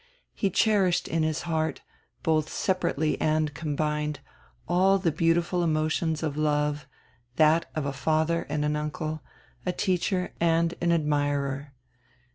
[0.33, 1.81] He cherished in his heart,
[2.23, 4.19] both separately and combined,
[4.67, 6.87] all the beautiful emotions of love—
[7.35, 9.21] that of a father and an uncle,
[9.63, 11.75] a teacher and an admirer.